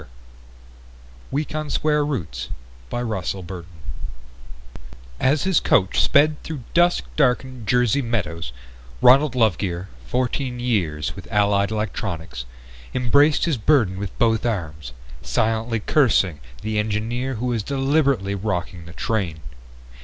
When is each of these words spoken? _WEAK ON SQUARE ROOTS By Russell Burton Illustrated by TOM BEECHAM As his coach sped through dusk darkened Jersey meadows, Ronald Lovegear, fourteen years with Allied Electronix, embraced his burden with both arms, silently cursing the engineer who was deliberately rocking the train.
_WEAK 1.29 1.53
ON 1.53 1.69
SQUARE 1.69 2.03
ROOTS 2.03 2.49
By 2.89 3.03
Russell 3.03 3.43
Burton 3.43 3.69
Illustrated 5.19 5.19
by 5.19 5.19
TOM 5.19 5.25
BEECHAM 5.27 5.31
As 5.31 5.43
his 5.43 5.59
coach 5.59 6.01
sped 6.01 6.41
through 6.41 6.63
dusk 6.73 7.03
darkened 7.15 7.67
Jersey 7.67 8.01
meadows, 8.01 8.51
Ronald 8.99 9.35
Lovegear, 9.35 9.89
fourteen 10.07 10.59
years 10.59 11.15
with 11.15 11.31
Allied 11.31 11.69
Electronix, 11.69 12.45
embraced 12.95 13.45
his 13.45 13.57
burden 13.57 13.99
with 13.99 14.17
both 14.17 14.43
arms, 14.43 14.93
silently 15.21 15.79
cursing 15.79 16.39
the 16.63 16.79
engineer 16.79 17.35
who 17.35 17.45
was 17.45 17.61
deliberately 17.61 18.33
rocking 18.33 18.87
the 18.87 18.93
train. 18.93 19.41